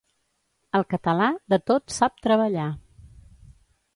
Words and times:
El 0.79 0.85
català 0.93 1.27
de 1.53 1.59
tot 1.71 1.93
sap 1.97 2.17
treballar. 2.27 2.65